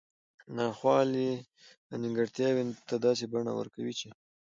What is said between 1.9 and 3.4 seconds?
نیمګړتیاوو ته داسي